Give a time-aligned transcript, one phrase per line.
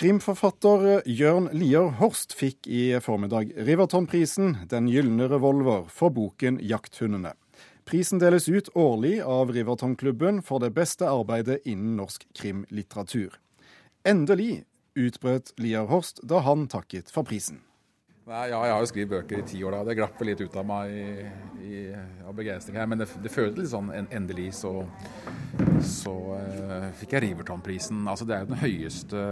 [0.00, 7.34] Krimforfatter Jørn Lier Horst fikk i formiddag Rivertonprisen, Den gylne revolver, for boken 'Jakthundene'.
[7.84, 13.36] Prisen deles ut årlig av Rivertonklubben for det beste arbeidet innen norsk krimlitteratur.
[14.08, 14.64] Endelig
[14.96, 17.60] utbrøt Lier Horst da han takket for prisen.
[18.30, 19.78] Nei, ja, jeg har jo skrevet bøker i ti år da.
[19.88, 21.06] Det glapper litt ut av meg i,
[21.66, 21.78] i,
[22.22, 22.86] av begeistring her.
[22.86, 24.70] Men det, det føltes litt sånn en, endelig så,
[25.82, 28.04] så eh, fikk jeg Riverton-prisen.
[28.06, 29.24] Altså, det er jo den høyeste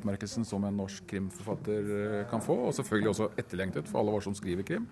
[0.00, 2.56] utmerkelsen som en norsk krimforfatter eh, kan få.
[2.66, 4.90] Og selvfølgelig også etterlengtet for alle våre som skriver krim.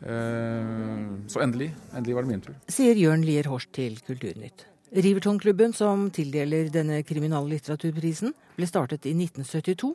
[0.00, 1.74] Eh, så endelig.
[1.92, 2.56] Endelig var det min tur.
[2.78, 4.70] Sier Jørn Lier Horst til Kulturnytt.
[4.96, 9.90] Rivertonklubben, som tildeler denne kriminallitteraturprisen, ble startet i 1972,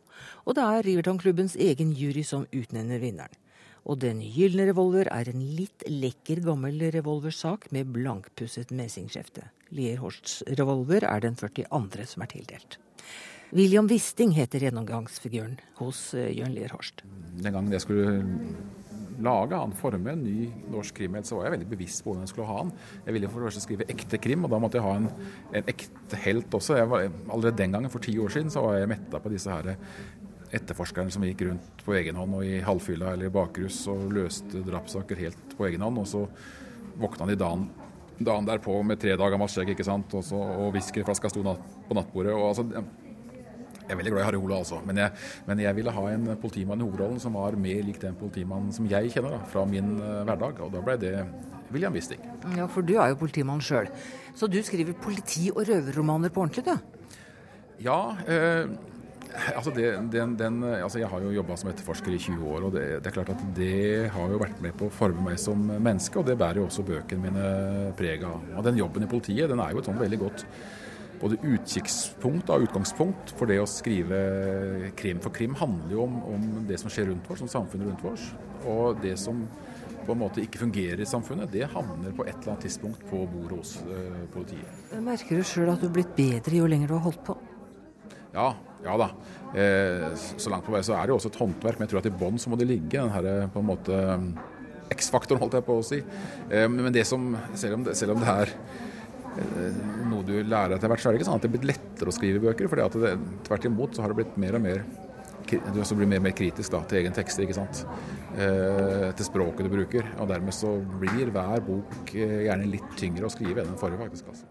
[0.46, 3.34] og det er Rivertonklubbens egen jury som utnevner vinneren.
[3.82, 9.48] Og Den gylne revolver er en litt lekker gammel revolversak med blankpusset mesingskjefte.
[9.74, 12.05] Lier Horsts revolver er den 42.
[12.05, 12.77] som er tildelt.
[13.52, 17.02] William Wisting heter gjennomgangsfiguren hos eh, Jørn Lier Horst.
[17.41, 18.22] Den gangen jeg skulle
[19.26, 22.34] lage han, forme en ny norsk krimhelt, så var jeg veldig bevisst på hvordan jeg
[22.34, 22.74] skulle ha han.
[23.05, 25.12] Jeg ville for det første skrive ekte krim, og da måtte jeg ha en,
[25.60, 26.80] en ekte helt også.
[26.91, 29.76] Var, allerede den gangen, for ti år siden, så var jeg metta på disse her
[30.52, 35.20] etterforskerne som gikk rundt på egen hånd og i halvfylla eller bakrus og løste drapssaker
[35.20, 36.02] helt på egen hånd.
[36.02, 36.26] Og så
[37.00, 37.70] våkna de dagen,
[38.20, 40.13] dagen derpå med tre dager gammelt skjegg ikke sant?
[40.18, 42.35] og, whiskyflaska sto natt, på nattbordet.
[42.35, 42.68] og altså
[43.82, 44.79] jeg er veldig glad i Harry Ola, altså.
[44.87, 45.12] Men jeg,
[45.48, 48.88] men jeg, ville ha en politimann i hovedrollen som var mer lik den politimannen som
[48.90, 50.62] jeg kjenner da, fra min uh, hverdag.
[50.63, 51.15] Og da ble det
[51.71, 52.21] William Wisting.
[52.57, 53.90] Ja, for du er jo politimann sjøl.
[54.38, 56.76] Så du skriver politi- og røverromaner på ordentlig, du?
[57.82, 57.99] Ja.
[58.27, 58.71] Eh,
[59.55, 62.76] altså, det, den, den, altså Jeg har jo jobba som etterforsker i 20 år, og
[62.76, 65.63] det, det, er klart at det har jo vært med på å forme meg som
[65.72, 66.19] menneske.
[66.19, 68.45] Og det bærer jo også bøkene mine preg av.
[68.57, 70.45] Og den jobben i politiet, den er jo et sånn veldig godt
[71.22, 74.22] både utkikkspunkt og utgangspunkt for det å skrive
[74.97, 75.22] krim.
[75.24, 78.31] For krim handler jo om, om, det som skjer rundt oss, om samfunnet rundt oss.
[78.69, 79.44] Og det som
[80.02, 83.22] på en måte ikke fungerer i samfunnet, det havner på et eller annet tidspunkt på
[83.29, 84.81] bordet hos uh, politiet.
[84.97, 87.38] Merker du sjøl at du har blitt bedre jo lenger du har holdt på?
[88.31, 88.47] Ja,
[88.81, 89.12] ja da.
[89.51, 90.07] Eh,
[90.40, 92.07] så langt på vei så er det jo også et håndverk, men jeg tror at
[92.07, 93.97] i bånn så må det ligge den her på en måte
[94.95, 96.00] X-faktoren, holdt jeg på å si.
[96.47, 97.28] Eh, men det som,
[97.59, 98.91] selv om det, selv om det er Eh,
[100.09, 102.12] noe du lærer etter hvert, så er det ikke sånn at det er blitt lettere
[102.12, 102.68] å skrive bøker.
[102.68, 102.81] for
[103.47, 104.84] tvert imot så har det blitt mer og mer
[105.52, 107.84] du også blir mer og mer kritisk da, til egen tekster, ikke sant?
[108.38, 110.08] Eh, til språket du bruker.
[110.22, 114.02] Og dermed så blir hver bok eh, gjerne litt tyngre å skrive enn den forrige,
[114.06, 114.31] faktisk.
[114.31, 114.50] altså.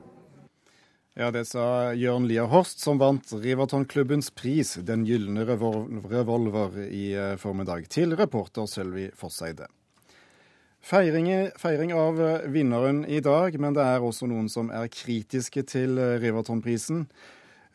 [1.18, 7.36] Ja, Det sa Jørn Lier Horst, som vant Rivertonklubbens pris, Den gylne revolver, i eh,
[7.36, 9.68] formiddag, til reporter Sølvi Fosseide.
[10.80, 15.62] Feiring, feiring, av eh, vinneren i dag, men det er også noen som er kritiske
[15.68, 17.04] til eh, Rivertonprisen.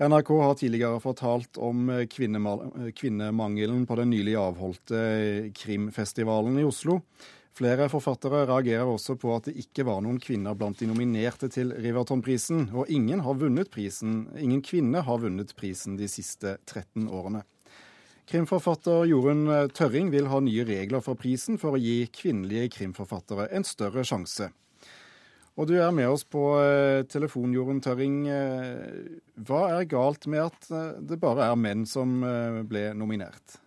[0.01, 4.99] NRK har tidligere fortalt om eh, kvinnemangelen på den nylig avholdte
[5.53, 6.97] krimfestivalen i Oslo.
[7.55, 11.71] Flere forfattere reagerer også på at det ikke var noen kvinner blant de nominerte til
[11.77, 13.37] Rivertonprisen, og ingen, har
[13.71, 17.45] prisen, ingen kvinne har vunnet prisen de siste 13 årene.
[18.25, 19.47] Krimforfatter Jorunn
[19.77, 24.49] Tørring vil ha nye regler for prisen for å gi kvinnelige krimforfattere en større sjanse.
[25.55, 28.25] Og du er med oss på eh, telefon, Jorunn Tørring.
[28.27, 32.17] Eh, hva er galt med at eh, det bare er menn som
[32.67, 33.61] ble nominert?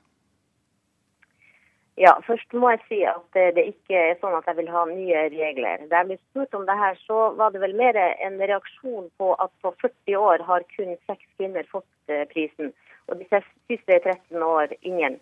[1.98, 5.24] Ja, først må jeg si at det ikke er sånn at jeg vil ha nye
[5.32, 5.88] regler.
[5.90, 9.32] Da jeg ble spurt om det her, så var det vel mer en reaksjon på
[9.42, 12.70] at på 40 år har kun seks kvinner fått prisen
[13.08, 15.18] og de siste 13 år ingen.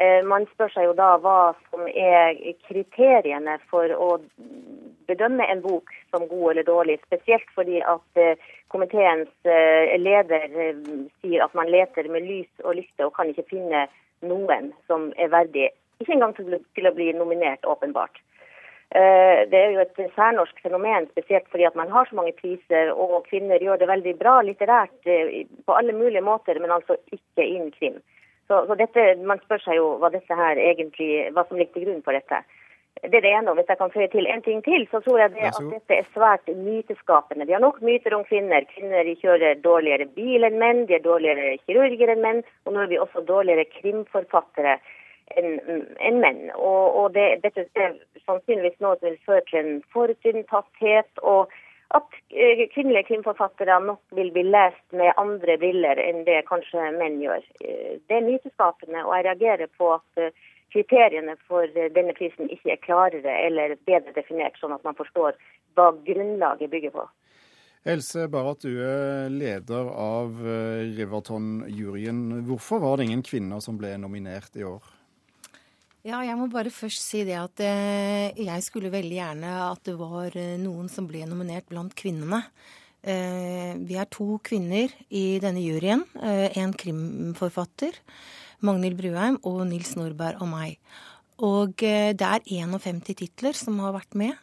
[0.00, 4.08] Eh, man spør seg jo da hva som er kriteriene for å
[5.08, 8.40] bedømme en bok som god eller dårlig, spesielt fordi at eh,
[8.72, 10.48] komiteens eh, leder
[11.20, 13.86] sier at man leter med lys og lykte og kan ikke finne
[14.24, 15.68] noen som er verdig,
[16.00, 18.22] ikke engang til å bli nominert, åpenbart.
[18.92, 22.90] Eh, det er jo et særnorsk fenomen, spesielt fordi at man har så mange priser,
[22.92, 27.46] og kvinner gjør det veldig bra litterært eh, på alle mulige måter, men altså ikke
[27.46, 28.02] innen krim.
[28.48, 32.12] Så, så dette, Man spør seg jo hva, egentlig, hva som ligger til grunn for
[32.12, 32.42] dette.
[33.00, 33.50] Det er det ene.
[33.50, 35.96] og Hvis jeg kan føye til en ting til, så tror jeg det at dette
[35.96, 37.46] er svært myteskapende.
[37.48, 38.66] Vi har nok myter om kvinner.
[38.74, 42.92] Kvinner kjører dårligere bil enn menn, de er dårligere kirurger enn menn, og nå er
[42.92, 44.76] vi også dårligere krimforfattere
[45.36, 46.48] enn en menn.
[46.54, 51.52] Og, og det, dette er sannsynligvis noe som vil føre til en forutinntatthet, og
[51.98, 57.20] at eh, kvinnelige krimforfattere nok vil bli lest med andre briller enn det kanskje menn
[57.22, 57.42] gjør.
[57.64, 60.32] Eh, det er myteskapende, og jeg reagerer på at eh,
[60.72, 65.36] kriteriene for denne prisen ikke er klarere eller bedre definert, sånn at man forstår
[65.76, 67.04] hva grunnlaget bygger på.
[67.92, 70.36] Else Barrat, du er leder av
[70.96, 72.44] Riverton-juryen.
[72.46, 74.86] Hvorfor var det ingen kvinner som ble nominert i år?
[76.02, 79.92] Ja, jeg må bare først si det at eh, jeg skulle veldig gjerne at det
[80.00, 82.40] var eh, noen som ble nominert blant kvinnene.
[83.06, 86.02] Eh, vi er to kvinner i denne juryen.
[86.18, 88.00] Eh, en krimforfatter,
[88.66, 90.74] Magnhild Bruheim, og Nils Norberg og meg.
[91.38, 94.34] Og eh, det er 51 titler som har vært med,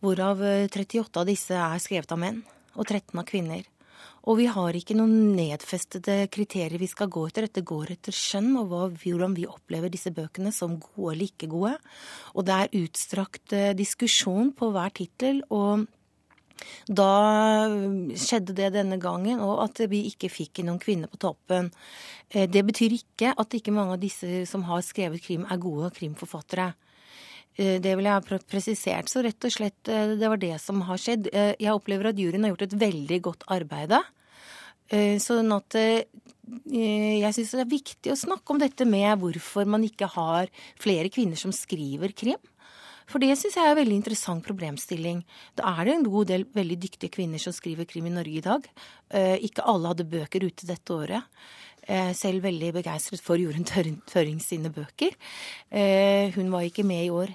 [0.00, 0.40] hvorav
[0.72, 2.40] 38 av disse er skrevet av menn
[2.72, 3.68] og 13 av kvinner.
[4.24, 7.44] Og vi har ikke noen nedfestede kriterier vi skal gå etter.
[7.48, 8.72] Dette går etter skjønn og
[9.02, 11.74] hvordan vi opplever disse bøkene som gode eller ikke gode.
[12.32, 15.44] Og det er utstrakt eh, diskusjon på hver tittel.
[15.50, 15.84] og
[16.88, 17.66] da
[18.14, 21.70] skjedde det denne gangen, og at vi ikke fikk noen kvinner på toppen.
[22.30, 25.90] Eh, det betyr ikke at ikke mange av disse som har skrevet krim, er gode
[25.96, 26.72] krimforfattere.
[27.54, 29.10] Eh, det vil jeg ha presisert.
[29.10, 31.28] Så rett og slett, eh, det var det som har skjedd.
[31.32, 33.94] Eh, jeg opplever at juryen har gjort et veldig godt arbeid.
[34.94, 40.06] Sånn at jeg syns det er viktig å snakke om dette med hvorfor man ikke
[40.12, 40.46] har
[40.78, 42.36] flere kvinner som skriver krim.
[43.06, 45.24] For det syns jeg er en veldig interessant problemstilling.
[45.56, 48.44] Da er det en god del veldig dyktige kvinner som skriver krim i Norge i
[48.44, 48.68] dag.
[49.40, 51.24] Ikke alle hadde bøker ute dette året.
[52.14, 55.16] Selv veldig begeistret for Jorunn Tørring sine bøker.
[56.36, 57.32] Hun var ikke med i år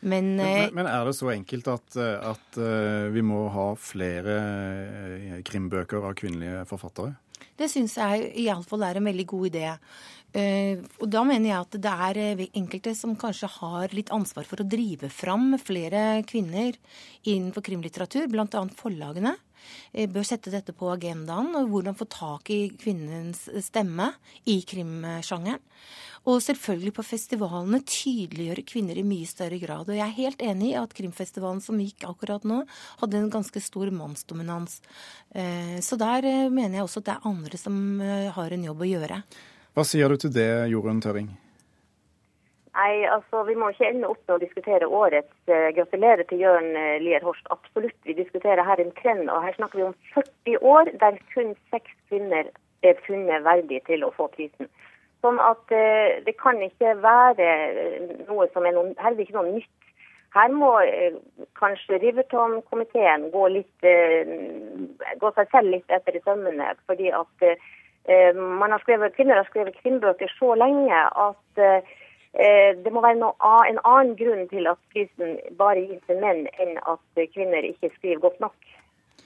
[0.00, 3.72] men, men, eh, men, er det så enkelt at, eh, at eh, vi må ha
[3.78, 4.36] flere
[5.46, 7.16] krimbøker av kvinnelige forfattere?
[7.58, 9.66] Det syns jeg iallfall er en veldig god idé.
[10.38, 14.66] Og da mener jeg at det er enkelte som kanskje har litt ansvar for å
[14.68, 16.76] drive fram flere kvinner
[17.24, 18.62] innenfor krimlitteratur, bl.a.
[18.78, 19.32] forlagene.
[20.12, 24.12] Bør sette dette på agendaen, og hvordan få tak i kvinnens stemme
[24.48, 25.62] i krimsjangeren.
[26.28, 29.88] Og selvfølgelig på festivalene tydeliggjøre kvinner i mye større grad.
[29.88, 32.62] Og jeg er helt enig i at krimfestivalen som gikk akkurat nå,
[33.00, 34.80] hadde en ganske stor mannsdominans.
[35.32, 38.66] Eh, så der eh, mener jeg også at det er andre som eh, har en
[38.68, 39.22] jobb å gjøre.
[39.78, 41.30] Hva sier du til det, Jorunn Tøring?
[42.78, 45.34] Nei, altså Vi må ikke ende opp med å diskutere årets.
[45.50, 47.46] Uh, gratulerer til Jørn uh, Lier Horst.
[47.50, 47.98] Absolutt.
[48.06, 49.26] Vi diskuterer her en trend.
[49.26, 52.52] og Her snakker vi om 40 år der kun seks kvinner
[52.86, 54.70] er funnet verdig til å få prisen.
[55.24, 59.38] Sånn at eh, det kan ikke være eh, noe som er noe, her er ikke
[59.38, 59.88] noe nytt.
[60.36, 61.16] Her må eh,
[61.58, 63.48] kanskje Riverton-komiteen gå
[65.18, 66.74] gå seg selv litt etter i sømmene.
[66.86, 67.50] Fordi at
[68.08, 71.58] man har skrevet, kvinner har skrevet kvinnebøker så lenge at
[72.34, 76.76] det må være noe, en annen grunn til at prisen bare gis til menn, enn
[76.84, 78.74] at kvinner ikke skriver godt nok.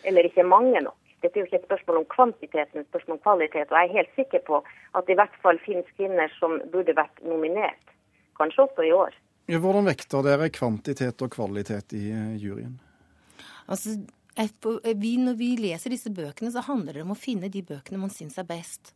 [0.06, 0.98] Eller ikke mange nok.
[1.22, 3.70] Dette er jo ikke et spørsmål om kvantitet, men et spørsmål om kvalitet.
[3.70, 6.96] Og jeg er helt sikker på at det i hvert fall finnes kvinner som burde
[6.98, 7.92] vært nominert.
[8.38, 9.14] Kanskje også i år.
[9.52, 12.74] Hvordan vekter dere kvantitet og kvalitet i eh, juryen?
[13.70, 13.94] Altså,
[14.34, 18.10] vi, når vi leser disse bøkene, så handler det om å finne de bøkene man
[18.10, 18.94] syns er best.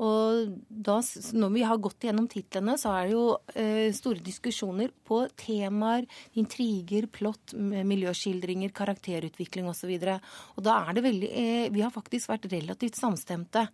[0.00, 0.96] Og da,
[1.36, 6.06] når vi har gått gjennom titlene, så er det jo eh, store diskusjoner på temaer,
[6.40, 9.92] intriger, plott, miljøskildringer, karakterutvikling osv.
[9.92, 10.16] Og, så
[10.56, 13.66] og da er det veldig eh, Vi har faktisk vært relativt samstemte.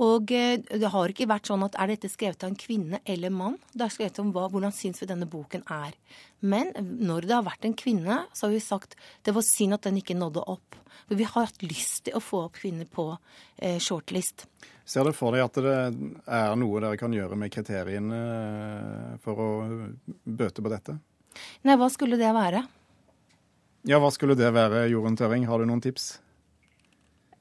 [0.00, 3.34] Og eh, det har ikke vært sånn at er dette skrevet av en kvinne eller
[3.34, 3.58] mann?
[3.72, 5.92] Det er skrevet om hva, hvordan syns vi denne boken er.
[6.40, 9.84] Men når det har vært en kvinne, så har vi sagt det var synd at
[9.86, 10.80] den ikke nådde opp.
[11.06, 13.10] For vi har hatt lyst til å få opp kvinner på
[13.58, 14.46] eh, shortlist.
[14.84, 15.76] Ser du for deg at det
[16.26, 19.50] er noe dere kan gjøre med kriteriene eh, for å
[20.24, 20.98] bøte på dette?
[21.66, 22.64] Nei, hva skulle det være?
[23.88, 25.46] Ja, hva skulle det være, Jorunn Tøring?
[25.48, 26.12] Har du noen tips?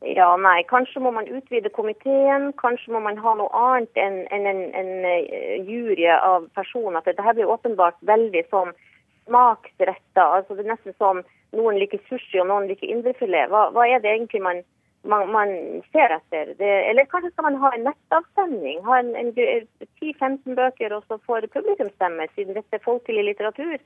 [0.01, 2.49] Ja, nei, kanskje må man utvide komiteen.
[2.57, 7.03] Kanskje må man ha noe annet enn en, en, en, eh, jury av personer.
[7.05, 8.73] Dette blir åpenbart veldig sånn
[9.27, 10.25] smaksretta.
[10.25, 11.21] Altså, det er nesten som
[11.53, 13.51] noen liker sushi og noen liker indrefilet.
[13.53, 14.63] Hva, hva er det egentlig man
[15.03, 15.51] man, man
[15.91, 16.53] ser etter.
[16.59, 18.81] Det, eller kanskje skal man ha en nettavstemning.
[18.85, 23.77] Ha en, en 10-15 bøker, og så får publikum stemme, siden dette er folkelig litteratur.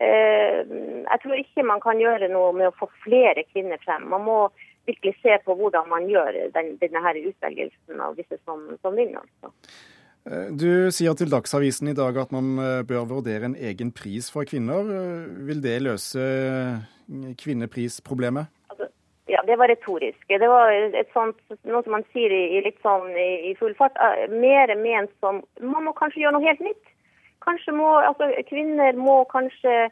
[0.00, 0.58] Eh,
[1.04, 4.08] jeg tror ikke man kan gjøre noe med å få flere kvinner frem.
[4.12, 4.40] Man må
[4.88, 9.24] virkelig se på hvordan man gjør den, denne her utvelgelsen av disse som, som vinner.
[9.24, 9.52] Altså.
[10.28, 14.28] Eh, du sier til Dagsavisen i dag at man eh, bør vurdere en egen pris
[14.32, 14.84] for kvinner.
[14.84, 16.24] Eh, vil det løse
[17.40, 18.52] kvinneprisproblemet?
[19.30, 20.22] Ja, det var retorisk.
[20.28, 23.98] Det var et sånt, noe som man sier i, litt sånn i, full fart.
[24.02, 26.94] Eh, mer ment som Man må kanskje gjøre noe helt nytt.
[27.44, 29.90] Kanskje må, altså Kvinner må kanskje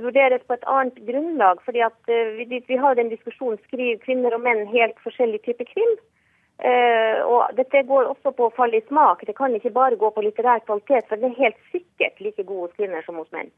[0.00, 1.60] vurderes på et annet grunnlag.
[1.64, 5.66] fordi at uh, vi, vi, har den diskusjonen skriver kvinner og menn helt forskjellig type
[5.72, 5.92] krim.
[6.64, 9.26] Uh, og Dette går også på å falle i smak.
[9.26, 12.68] Det kan ikke bare gå på litterær kvalitet, for det er helt sikkert like god
[12.68, 13.52] hos kvinner som hos menn.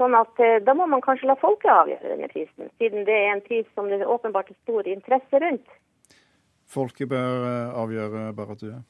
[0.00, 3.34] Sånn at eh, Da må man kanskje la folket avgjøre denne prisen, siden det er
[3.34, 5.78] en pris som det åpenbart er stor interesse rundt.
[6.74, 8.82] Folket bør eh, avgjøre, Barratue?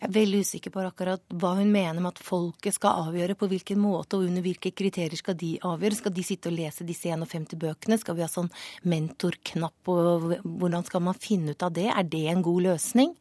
[0.00, 3.48] Jeg er veldig usikker på akkurat hva hun mener med at folket skal avgjøre, på
[3.50, 5.98] hvilken måte og under hvilke kriterier skal de avgjøre.
[5.98, 7.98] Skal de sitte og lese disse 51 bøkene?
[8.00, 8.48] Skal vi ha sånn
[8.88, 11.90] mentorknapp, og hvordan skal man finne ut av det?
[11.92, 13.12] Er det en god løsning?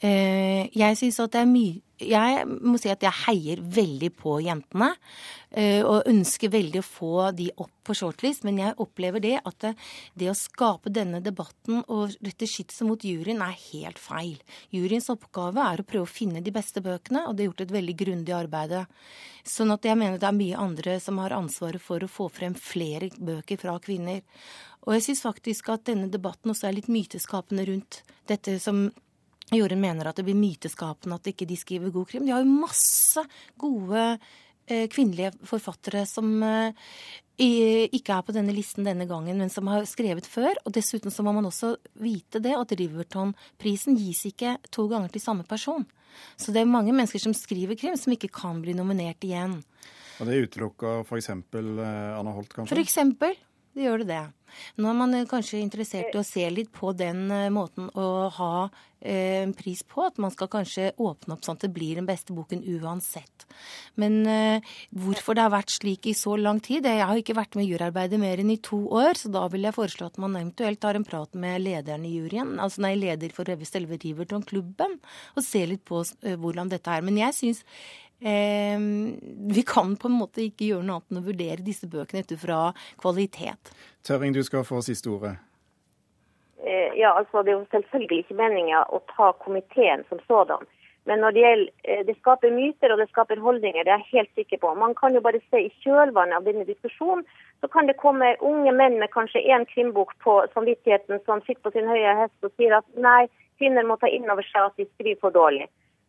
[0.00, 4.36] Eh, jeg syns at det er mye jeg må si at jeg heier veldig på
[4.44, 4.90] jentene.
[5.56, 8.44] Eh, og ønsker veldig å få de opp på shortlist.
[8.44, 9.72] Men jeg opplever det at det,
[10.18, 14.36] det å skape denne debatten og rette skytset mot juryen er helt feil.
[14.74, 17.74] Juryens oppgave er å prøve å finne de beste bøkene, og det er gjort et
[17.78, 18.76] veldig grundig arbeid.
[19.46, 22.56] Sånn at jeg mener det er mye andre som har ansvaret for å få frem
[22.58, 24.20] flere bøker fra kvinner.
[24.86, 28.86] Og jeg syns faktisk at denne debatten også er litt myteskapende rundt dette som
[29.54, 32.26] Jorunn mener at det blir myteskapende at ikke de skriver god krim.
[32.26, 33.22] De har jo masse
[33.60, 34.02] gode
[34.66, 36.72] eh, kvinnelige forfattere som eh,
[37.36, 40.56] ikke er på denne listen denne gangen, men som har skrevet før.
[40.64, 45.22] Og dessuten så må man også vite det at Riverton-prisen gis ikke to ganger til
[45.22, 45.86] samme person.
[46.40, 49.60] Så det er mange mennesker som skriver krim, som ikke kan bli nominert igjen.
[50.16, 51.30] Og det utelukka f.eks.
[51.30, 52.72] Eh, Anna Holt, kanskje?
[52.72, 53.36] For eksempel.
[53.76, 54.24] Det gjør det det.
[54.80, 58.06] Nå er man eh, kanskje interessert i å se litt på den eh, måten å
[58.32, 58.52] ha
[59.00, 60.06] eh, en pris på.
[60.06, 63.44] At man skal kanskje åpne opp sånn at det blir den beste boken uansett.
[64.00, 64.18] Men
[64.96, 67.70] hvorfor det har vært slik i så lang tid Jeg har ikke vært med i
[67.70, 70.98] juryarbeidet mer enn i to år, så da vil jeg foreslå at man eventuelt tar
[70.98, 74.98] en prat med lederen i juryen, altså nei, leder for selve Riverton-klubben,
[75.36, 77.06] og ser litt på hvordan dette er.
[77.06, 77.62] Men jeg syns
[78.20, 78.78] Eh,
[79.56, 82.32] vi kan på en måte ikke gjøre noe annet enn å vurdere disse bøkene ut
[82.40, 82.60] fra
[83.02, 83.74] kvalitet.
[84.06, 85.36] Tørring, du skal få siste ordet.
[86.64, 90.64] Eh, ja, altså Det er jo selvfølgelig ikke meninga å ta komiteen som sådan.
[91.06, 94.12] Men når det gjelder eh, Det skaper myter og det skaper holdninger, det er jeg
[94.18, 94.74] helt sikker på.
[94.74, 97.24] Man kan jo bare se i kjølvannet av denne diskusjonen,
[97.60, 101.74] så kan det komme unge menn med kanskje én krimbok på samvittigheten som sitter på
[101.76, 103.28] sin høye hest og sier at nei,
[103.60, 105.68] kvinner må ta inn over seg at de skriver for dårlig.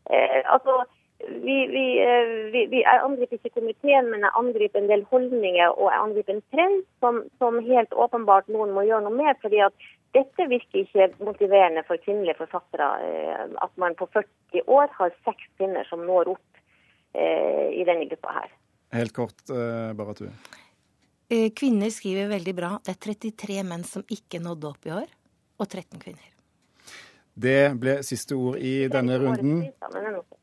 [0.09, 0.81] Eh, altså,
[1.19, 5.71] vi, vi, eh, vi, vi, jeg angriper ikke komiteen, men jeg angriper en del holdninger
[5.74, 9.39] og jeg angriper en trend som, som, helt åpenbart noen må gjøre noe med.
[9.41, 12.91] fordi at dette virker ikke motiverende for kvinnelige forfattere.
[13.07, 16.62] Eh, at man på 40 år har seks kvinner som når opp
[17.17, 18.55] eh, i denne gruppa her.
[18.95, 20.31] Helt kort, eh, bare.
[21.57, 22.75] Kvinner skriver veldig bra.
[22.86, 25.09] Det er 33 menn som ikke nådde opp i år,
[25.57, 26.37] og 13 kvinner.
[27.38, 29.60] Det ble siste ord i denne runden.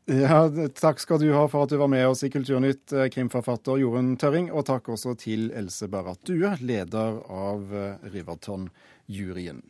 [0.07, 0.45] Ja,
[0.79, 4.15] takk skal du ha for at du var med oss i Kulturnytt, eh, krimforfatter Jorunn
[4.21, 4.53] Tørring.
[4.55, 9.65] Og takk også til Else Barrat Due, leder av eh, Riverton-juryen.